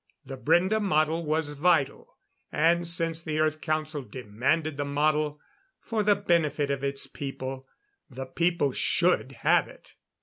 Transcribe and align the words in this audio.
The 0.25 0.35
Brende 0.35 0.81
model 0.81 1.23
was 1.23 1.49
vital, 1.49 2.17
and 2.51 2.87
since 2.87 3.21
the 3.21 3.39
Earth 3.39 3.61
Council 3.61 4.01
demanded 4.01 4.75
the 4.75 4.83
model 4.83 5.39
(for 5.79 6.01
the 6.01 6.15
benefit 6.15 6.71
of 6.71 6.83
its 6.83 7.05
people) 7.05 7.67
the 8.09 8.25
people 8.25 8.71
should 8.71 9.31
have 9.43 9.67
it. 9.67 9.93